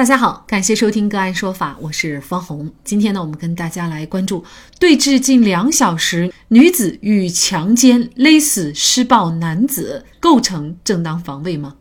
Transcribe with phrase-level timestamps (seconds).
[0.00, 2.72] 大家好，感谢收听个案说法，我是方红。
[2.82, 4.42] 今天呢，我们跟大家来关注
[4.78, 11.76] 对峙近两小时，女子遇强奸勒死施暴男子，构成正当防卫吗？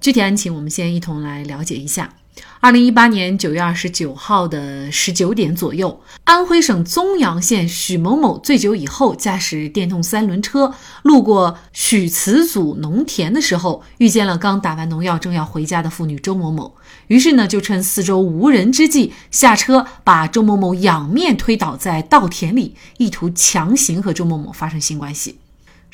[0.00, 2.14] 具体案情，我们先一同来了解一下。
[2.60, 16.74] 二零一八年九月二十九号的十九点左右，安徽省枞阳县许某某醉酒以后，驾驶电动三轮车路过许慈祖农田的时候，遇见了刚打完农药正要回家的妇女周某某，
[17.06, 25.38] 于是呢，就趁四周无人之际下车，把周某某仰面推倒在稻田里，意图强行和周某某发生性关系。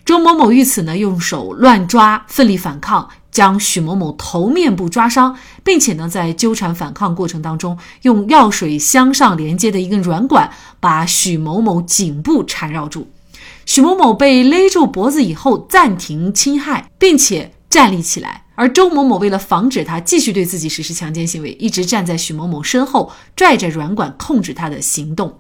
[0.04, 3.08] 周某某遇此呢，用手乱抓，奋力反抗。
[3.34, 13.08] 将许某某头面部抓伤，并且呢，在纠缠反抗过程当中，用药水箱上连接的一根软管把许某某颈部缠绕住。
[13.66, 18.44] 许某某被勒住脖子以后，暂停侵害，并且站立起来。
[18.54, 25.36] 而周某某为了防止他继续对自己实施强奸行为，一直站在许某某身后，拽着软管控制他的行动。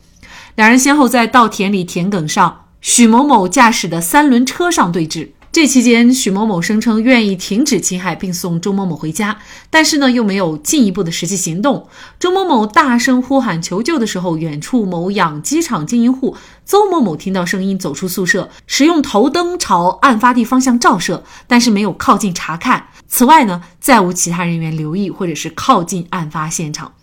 [0.56, 5.28] 两人先后在稻田里田埂上，许某某驾驶的三轮车上对峙。
[5.54, 9.38] 这期间，许某某声称愿意停止侵害，并送周某某回家，
[9.70, 11.86] 但是呢，又没有进一步的实际行动。
[12.18, 22.88] 周某某大声呼喊求救的时候，远处某养鸡场经营户邹某某听到声音，走出宿舍，使用头灯朝案发地方向照射，但是没有靠近查看。
[23.06, 26.94] 此外呢，再无其他人员留意或者是靠近案发现场。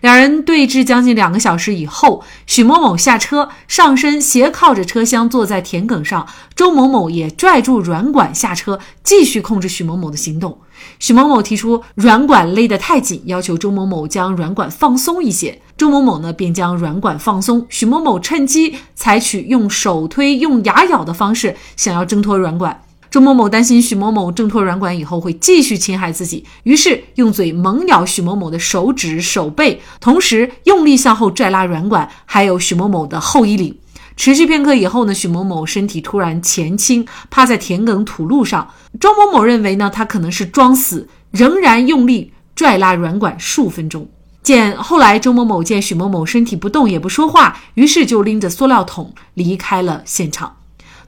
[0.00, 10.58] 两人对峙将近两个小时以后，许某某下车，上身斜靠着车厢坐在田埂上，周某某也拽住软管下车，继续控制许某某的行动。
[11.00, 22.80] 许某某提出软管勒得太紧，要求周某某将软管放松一些，周某某呢便将软管放松，许某某趁机采取用手推、用牙咬的方式，想要挣脱软管。
[23.10, 33.76] 周某某担心许某某挣脱软管以后会继续侵害自己，于是用嘴猛咬许某某的手指、手背，同时用力向后拽拉软管，还有许某某的后衣领。
[34.16, 38.68] 持续片刻以后呢，许某某身体突然前倾，趴在田埂土路上。
[39.00, 44.08] 周某某认为呢，他可能是装死，仍然用力拽拉软管数分钟。
[44.42, 50.57] 见后来周某某见许某某身体不动也不说话，于是就拎着塑料桶离开了现场。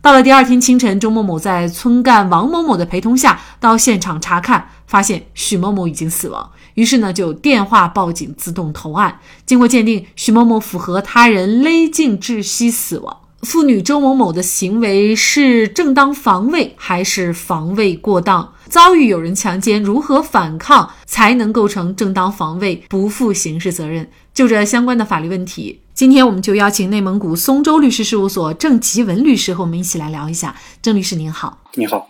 [0.02, 9.20] 到了第二天清晨，周某某在村干王某某的陪同下到现场查看，发现许某某已经死亡，于是呢就电话报警，自动投案。
[9.44, 13.14] 经过鉴定，许某某符合他人勒颈窒息死亡。
[13.42, 18.54] 妇女周某某的行为是正当防卫还是防卫过当？
[18.68, 24.08] 遭遇有人强奸，如何反抗才能构成正当防卫，不负刑事责任？
[24.32, 30.56] 就这相关的法律问题，今天我们就邀请内蒙古松州律师事务所郑吉文律师和我们一起来聊一下。
[30.80, 32.08] 郑律师您好，你好，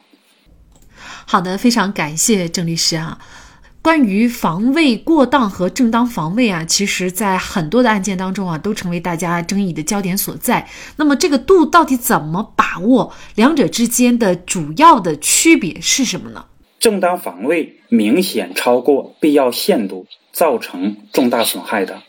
[1.26, 3.18] 好的，非常感谢郑律师啊。
[3.82, 10.68] 关于防卫过当和正当防卫啊，其实，在很多的案件当中啊，都成为大家争议的焦点所在。
[10.94, 13.12] 那么，这个度到底怎么把握？
[13.34, 16.44] 两者之间的主要的区别是什么呢？
[16.78, 22.00] 正当防卫明显超过必要限度，造成重大损害的，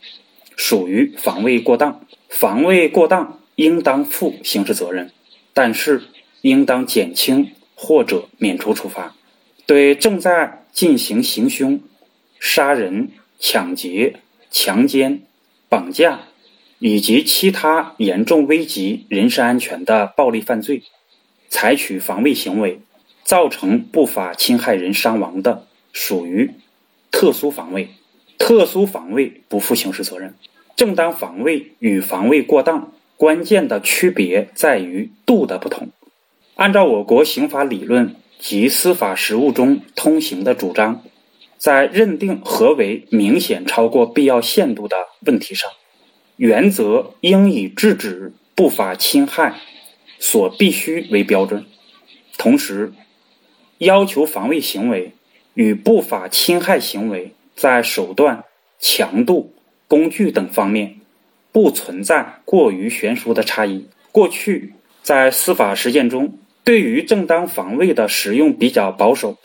[0.63, 2.05] 属于防卫过当。
[2.29, 5.11] 防卫过当应当负刑事责任，
[5.55, 6.03] 但是
[6.41, 9.16] 应当减轻或者免除处罚。
[9.66, 11.81] 对正在进行行凶、
[12.39, 14.17] 杀人、抢劫、
[14.51, 15.23] 强奸、
[15.67, 16.27] 绑架
[16.77, 20.83] 以及其他严重危及人身安全的暴力犯罪，
[21.50, 22.79] 采取防卫行为，
[23.23, 26.51] 造成不法侵害人伤亡的，属于
[27.09, 27.89] 特殊防卫。
[28.41, 30.34] 特殊防卫不负刑事责任。
[30.75, 35.90] 正当防卫与防卫过当关键的区别在于度的不同。
[36.56, 38.16] 按照我国刑法理论。
[38.41, 41.03] 及司法实务中通行的主张，
[41.59, 44.97] 在认定何为明显超过必要限度的
[45.28, 45.69] 问题上，
[46.38, 49.59] 原则应以制止不法侵害
[50.18, 51.68] 所必须为标准，
[52.35, 52.94] 同时
[53.78, 55.12] 要求防卫行为
[55.53, 58.44] 与不法侵害行为在手段、
[58.79, 59.53] 强度、
[59.88, 60.95] 工具等方面
[61.51, 63.86] 不存在过于悬殊的差异。
[64.12, 66.39] 过去在司法实践中。
[66.63, 69.38] 对于正当防卫的使用比较保守，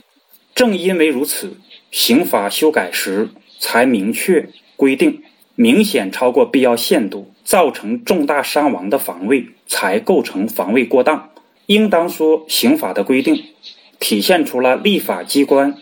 [0.54, 1.56] 正因为如此，
[1.90, 5.22] 刑法修改时才明确规定，
[5.54, 11.30] 明显超过必要限度，造成重大伤亡的防卫才构成防卫过当。
[11.64, 13.44] 应当说，刑法的规定
[13.98, 15.74] 体现出了立法机关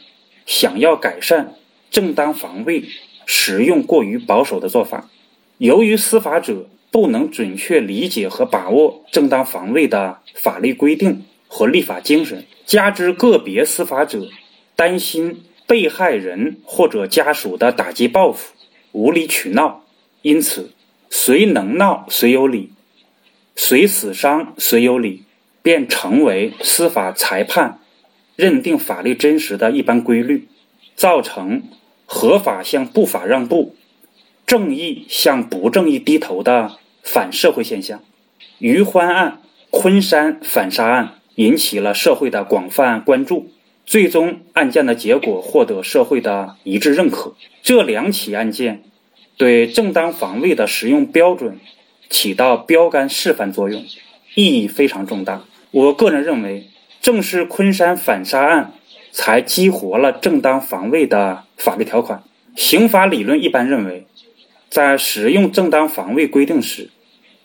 [0.46, 1.54] 想要改善
[1.94, 2.84] 正当防卫
[3.24, 5.08] 使用过于保守的做法。
[5.56, 6.68] 由于司法者。
[6.94, 14.28] 不能准确理解和把握正当防卫的法律规定和立法精神，加之个别司法者
[14.76, 18.54] 担心被害人或者家属的打击报复、
[18.92, 19.84] 无理取闹，
[20.22, 20.70] 因此
[21.10, 22.70] 谁能闹谁有理，
[23.56, 25.24] 谁死伤谁有理，
[25.62, 27.80] 便成为司法裁判
[28.36, 30.46] 认定法律真实的一般规律，
[30.94, 31.64] 造成
[32.06, 33.74] 合法向不法让步、
[34.46, 38.02] 正义向不正义低头的反社会现象。
[38.58, 39.40] 于欢案、
[39.70, 43.50] 昆山反杀案引起了社会的广泛关注。
[43.86, 47.34] 最终案件的结果获得社会的一致认可。
[47.62, 48.82] 这两起案件
[49.36, 51.58] 对正当防卫的实用标准
[52.08, 53.84] 起到标杆示范作用，
[54.34, 55.44] 意义非常重大。
[55.70, 56.70] 我个人认为，
[57.02, 58.72] 正是昆山反杀案
[59.14, 62.24] 才激活了正当防卫的法律条款。
[62.56, 64.06] 刑法理论一般认为，
[64.68, 66.90] 在使用正当防卫规定时，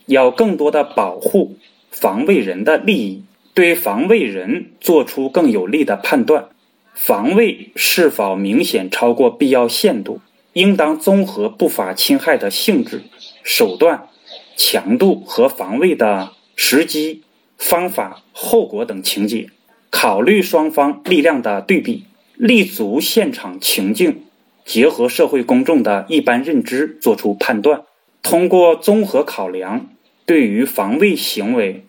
[0.08, 1.56] 要更多的保护
[1.92, 3.24] 防卫人的利益。
[3.56, 6.48] 对防卫人做出更有利的判断，
[6.94, 10.22] 防卫是否明显超过必要限度，
[10.54, 13.02] 应当综合不法侵害的性质、
[13.44, 14.08] 手段、
[14.56, 17.24] 强度和防卫的时机、
[17.58, 19.50] 方法、后果等情节，
[19.90, 22.06] 考虑双方力量的对比，
[22.36, 24.24] 立足现场情境，
[24.66, 27.84] 结合社会公众的一般认知作出判断。
[28.22, 29.88] 通过综合考量，
[30.26, 31.86] 对于防卫行为。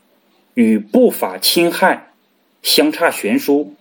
[0.55, 2.11] 与不法侵害
[2.61, 3.77] 相差悬殊、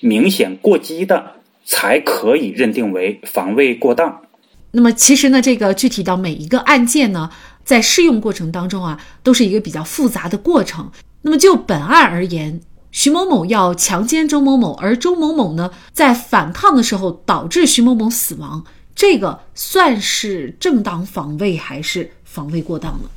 [0.00, 1.32] 明显过激的，
[1.64, 4.22] 才可以认定为防卫过当。
[4.70, 7.30] 那么，其实呢，这个具体到每一个案件呢，
[7.64, 10.92] 在适用过程当中啊，都是一个比较复杂的过程。
[11.22, 12.60] 那么，就本案而言，
[12.92, 18.64] 徐某某要强奸周某某，而周某某呢，在反抗的时候导致徐某某死亡，
[18.94, 23.08] 这个算是正当防卫还是防卫过当呢？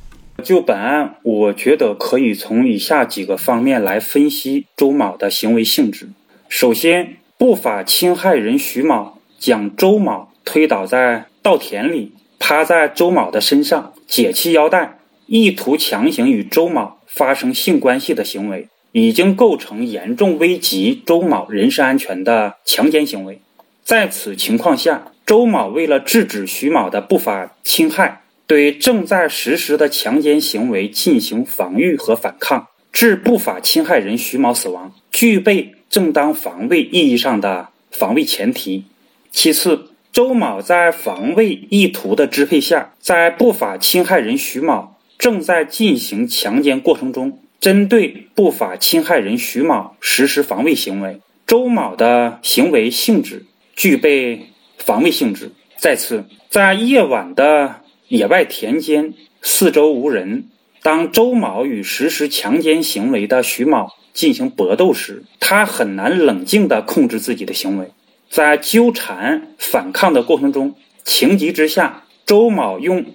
[0.42, 6.08] 就本案，我觉得可以从以下几个方面来分析周某的行为性质。
[6.48, 23.40] 首先，不法侵害人徐某将周某推倒在稻田里，趴在周某的身上，解其腰带，意图强行与周某发生性关系的行为，已经构成严重危及周某人身安全的强奸行为。
[23.82, 28.20] 在此情况下，周某为了制止徐某的不法侵害。
[28.46, 38.84] 对正在实施的强奸行为进行防御和反抗，致不法侵害人徐某死亡，具备正当防卫意义上的防卫前提。
[39.32, 55.50] 其次，周某在防卫意图的支配下，在不法侵害人徐某正在进行强奸过程中，针对不法侵害人徐某实施防卫行为，周某的行为性质具备防卫性质。
[55.78, 57.76] 再次，在夜晚的。
[58.08, 60.50] 野外田间，四周无人。
[60.82, 67.92] 当周某与实施强奸行为的徐某进行搏斗时，他很难冷静地控制自己的行为。
[68.28, 73.06] 在纠缠反抗的过程中，情急之下，周某用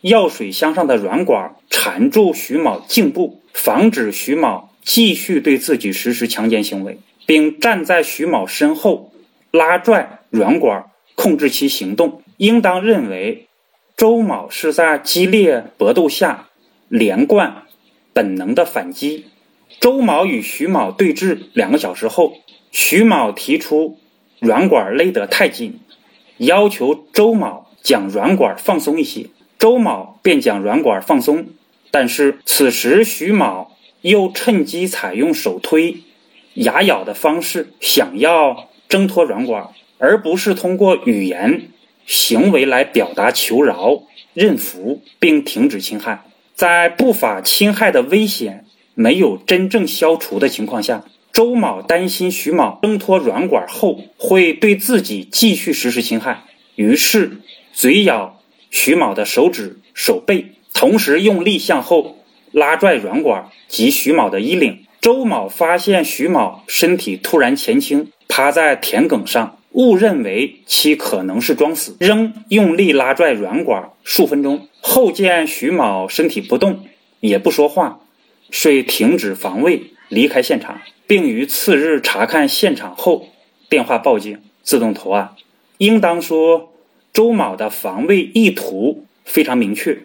[0.00, 9.12] 药水箱上的软管缠住徐某颈部，防止徐某继续对自己实施强奸行为，并站在徐某身后
[9.50, 12.22] 拉拽软管，控制其行动。
[12.36, 13.46] 应当认为。
[13.94, 16.48] 周某是在激烈搏斗下
[16.88, 17.64] 连贯
[18.12, 19.26] 本能的反击。
[19.78, 22.32] 周某与徐某对峙两个小时后，
[22.72, 24.00] 徐某提出
[24.40, 25.78] 软管勒得太紧，
[26.38, 29.26] 要求周某将软管放松一些。
[29.56, 31.46] 周某便将软管放松，
[31.92, 33.70] 但是此时徐某
[34.00, 35.98] 又趁机采用手推、
[36.54, 39.68] 牙咬的方式，想要挣脱软管，
[39.98, 41.68] 而不是通过语言。
[42.04, 44.02] 行为来表达求饶、
[44.34, 46.24] 认服，并停止侵害。
[46.52, 56.42] 在不法侵害的危险没有真正消除的情况下，周某担心徐某挣脱软管后会对自己继续实施侵害，
[56.74, 57.38] 于是
[57.72, 60.46] 嘴咬徐某的手指、手背，
[60.82, 62.16] 同时用力向后
[62.50, 64.84] 拉拽软管及徐某的衣领。
[65.00, 69.60] 周某发现徐某身体突然前倾，趴在田埂上。
[69.70, 76.84] 误认为其可能是装死，仍用力拉拽软管数分钟后，见徐某身体不动，
[77.20, 78.00] 也不说话，
[78.50, 83.28] 遂停止防卫，离开现场，并于次日查看现场后
[83.68, 85.36] 电话报警，自动投案。
[85.78, 86.72] 应当说，
[87.12, 90.00] 周某的防卫意图非常明确，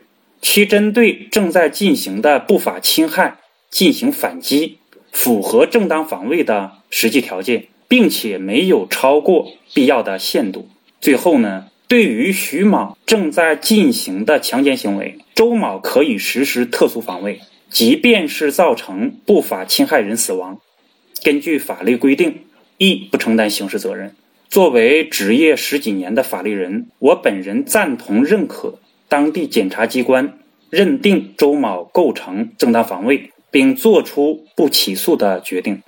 [0.49, 3.37] 其针对正在进行的不法侵害
[3.69, 4.77] 进行反击，
[5.11, 7.67] 符合正当防卫的实际条件。
[7.89, 10.67] 并且没有超过必要的限度。
[10.99, 17.39] 最后呢，对于徐某正在进行的强奸行为，周某可以实施特殊防卫，
[17.69, 20.59] 即便是造成不法侵害人死亡，
[21.23, 22.41] 根据法律规定，
[22.77, 24.13] 亦不承担刑事责任。
[24.49, 30.37] 作为执业十几年的法律人，我本人赞同认可当地检察机关
[30.69, 35.81] 认定周某构成正当防卫，并作出不起诉的决定。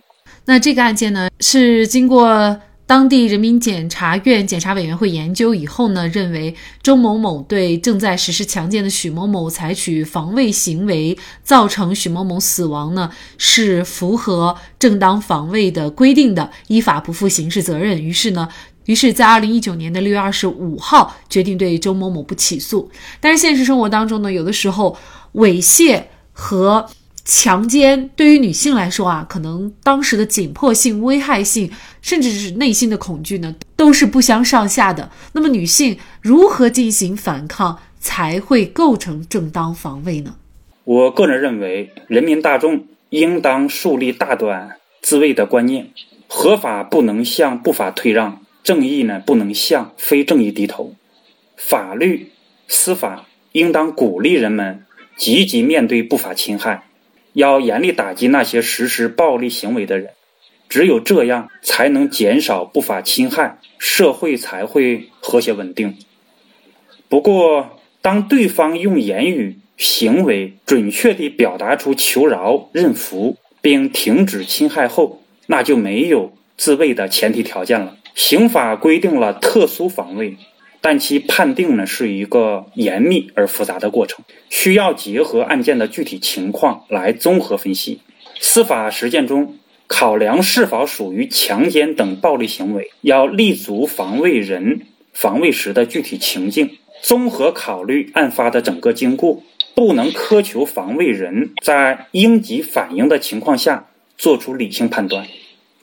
[0.45, 2.59] 那这个案件呢，是经过。
[2.89, 18.03] 当地人民检察院检察委员会研究以后呢，认为周某某对正在实施强奸的许某某采取防卫行为，造成许某某死亡呢，是符合正当防卫的规定的，依法不负刑事责任。
[18.03, 18.49] 于是呢，
[18.89, 22.89] 于是，在二零一九年的六月二十五号，决定对周某某不起诉。
[23.19, 24.97] 但是现实生活当中呢，有的时候
[25.33, 26.89] 猥亵和。
[27.25, 35.11] 强奸对于女性来说啊，可能当时的紧迫性、危害性，甚至是内心的恐惧呢，都是不相上下的。
[35.33, 40.37] 那么，女性如何进行反抗才会构成正当防卫呢？
[40.85, 45.91] 我个人认为，人民大众应当树立大短自卫的观念，
[46.27, 50.93] 合法不能向不法退让，正义呢不能向非正义低头。
[51.55, 52.31] 法律、
[52.67, 54.85] 司法应当鼓励人们
[55.17, 56.83] 积极面对不法侵害。
[57.33, 60.09] 要严厉打击那些实施暴力行为的人，
[60.67, 65.95] 只有这样，才能减少不法侵害，社会才会和谐稳定。
[67.07, 77.97] 不过，当对方用言语、行为准确地表达出求饶、认服，并停止侵害后，那就没有自卫的前提条件了。
[78.21, 80.35] 刑法规定了特殊防卫。
[80.81, 88.01] 但其判定呢是一个严密而复杂的过程，需要结合案件的具体情况来综合分析。
[88.41, 89.55] 司法实践中，
[89.87, 94.81] 考量是否属于强奸等暴力行为，要立足防卫人
[95.13, 99.41] 防卫时的具体情境，综合考虑案发的整个经过，
[99.75, 105.25] 不能苛求防卫人在应急反应的情况下做出理性判断，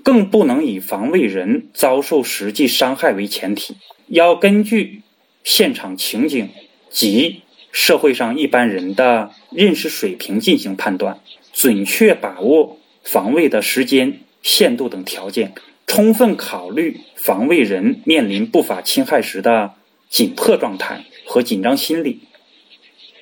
[0.07, 3.75] 更不能以防卫人遭受实际伤害为前提。
[4.07, 5.03] 要根据
[5.43, 6.49] 现场情景
[6.89, 11.19] 及社会上一般人的认识水平进行判断，
[11.53, 15.53] 准确把握防卫的时间、限度等条件，
[15.89, 19.73] 充分考虑防卫人面临不法侵害时的
[20.09, 22.21] 紧迫状态和紧张心理，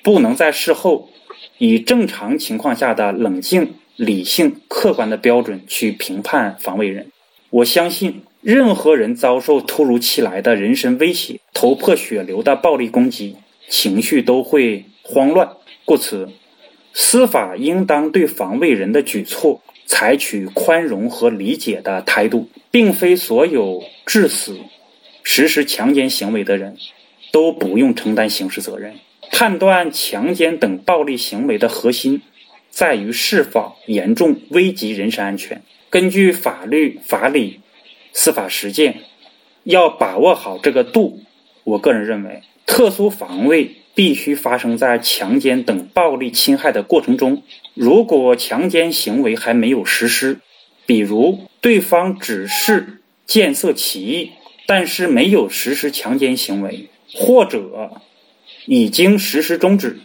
[0.03, 1.09] 不能在事后
[1.57, 7.11] 以正常情况下的冷静、理性、客观的标准去评判防卫人。
[7.49, 8.23] 我相信。
[8.41, 13.37] 任何人遭受突如其来的人身威胁、头破血流的暴力攻击，
[13.69, 15.49] 情绪都会慌乱。
[15.83, 16.29] 故此，
[16.93, 24.59] 司法应当对防卫人的举措采取宽容和理解的态度，并非所有致死、
[25.23, 26.77] 实施强奸行为的人
[27.31, 28.93] 都不用承担刑事责任。
[29.31, 32.21] 判断强奸等暴力行为的核心
[32.75, 35.63] 在于是否严重危及人身安全。
[35.89, 37.61] 根据法律法理。
[38.17, 39.01] 司法实践
[39.65, 41.19] 要把握好这个度。
[41.65, 47.43] 我个人认为，特殊防卫必须发生在强奸等暴力侵害的过程中。
[47.73, 50.39] 如果强奸行为还没有实施，
[50.85, 54.31] 比如对方只是见色起意，
[54.65, 58.01] 但是没有实施强奸行为，或者
[58.65, 59.99] 已经实施终止，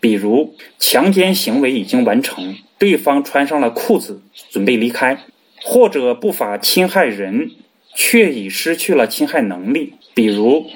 [0.00, 5.24] 比如强奸行为已经完成，对方穿上了裤子准备离开。
[5.68, 7.50] 或者不法侵害人
[7.92, 10.66] 却已失去了侵害能力，比如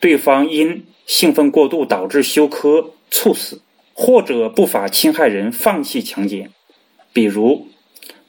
[0.00, 3.60] 对方因兴奋过度导致休克猝死，
[3.92, 6.50] 或者不法侵害人放弃强奸，
[7.12, 7.68] 比如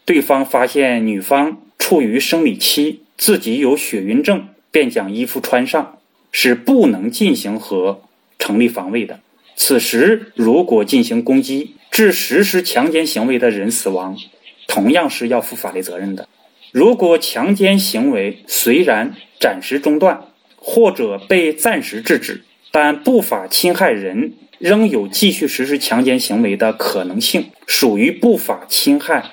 [0.06, 5.98] 对方发现女方处于生理期，自己有血晕症，便将衣服穿上，
[6.32, 8.04] 是不能进行和
[8.38, 9.22] 成立防卫的。
[9.58, 14.16] 此时如果进行攻击，致实施强奸行为的人死亡。
[14.68, 16.30] 同样是要负法律责任的。
[16.72, 29.32] 如果强奸行为虽然暂时中断或者被暂时制止，但不法侵害人仍有继续实施强奸行为的可能性，属于不法侵害，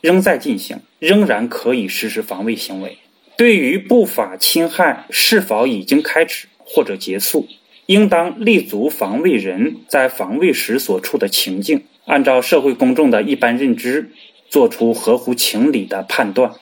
[0.00, 2.96] 仍在进行，仍然可以实施防卫行为。
[3.36, 7.46] 对于不法侵害是否已经开始或者结束，
[7.86, 14.12] 应当立足防卫人在防卫时所处的情境，按照社会公众的一般认知。
[14.48, 16.52] 做出合乎情理的判断，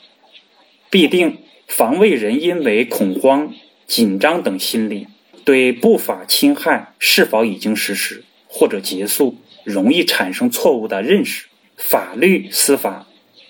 [0.88, 1.37] 必定
[1.69, 3.52] 防卫人因为恐慌、
[3.87, 5.07] 紧张等心理，
[5.45, 11.45] 对不法侵害是否已经实施或者结束，容易产生错误的认识。
[11.76, 13.07] 法律司法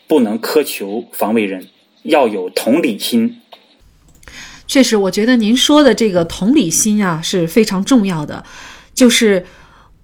[0.08, 1.68] 不能苛求防卫人，
[2.02, 3.40] 要有同理心。
[4.66, 8.44] 确实，我觉得您说的这个同理心啊是非常重要的，
[8.94, 9.44] 就是。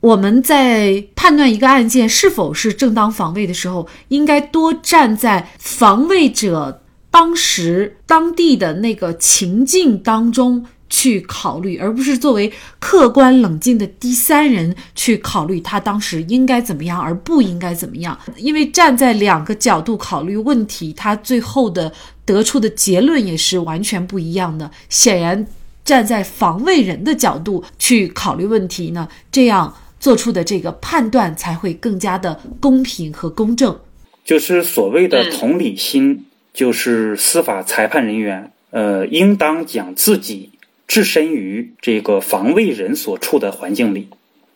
[0.00, 18.18] 我们在判断一个案件是否是正当防卫的时候，应该多站在防卫者当时当地的那个情境当中去考虑，而不是作为客观冷静的第三人去考虑他当时应该怎么样，而不应该怎么样。
[18.36, 21.90] 因为站在两个角度考虑问题，他最后的
[22.24, 24.70] 得出的结论也是完全不一样的。
[24.88, 25.46] 显然，
[25.84, 33.78] 站在防卫人的角度去考虑问题呢，这样做出的这个判断才会更加的公平和公正。
[34.24, 40.49] 就是所谓的同理心，就是司法裁判人员，呃，应当将自己
[40.90, 44.08] 置身于这个防卫人所处的环境里。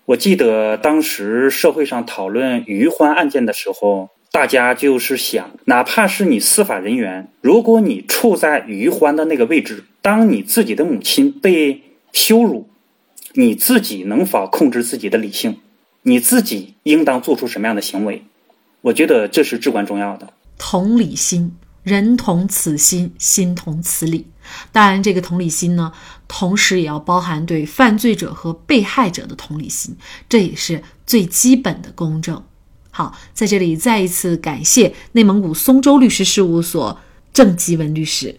[0.07, 12.69] 我记得当时社会上讨论余欢案件的时候，大家就是想，哪怕是你司法人员，如果你处在余欢的那个位置，当你自己的母亲被羞辱，
[13.35, 15.59] 你自己能否控制自己的理性？
[16.03, 18.25] 你自己应当做出什么样的行为？
[18.81, 20.33] 我觉得这是至关重要的。
[20.59, 21.53] 同理心，
[21.85, 24.27] 人同此心，心同此理。
[24.73, 25.93] 当然，这个同理心呢，
[26.27, 29.97] 同时也要包含对犯罪者和被害者的同理心，
[30.29, 32.43] 这也是最基本的公正。
[32.91, 37.01] 好，在这里再一次感谢内蒙古松州律师事务所
[37.33, 38.39] 郑吉文律师。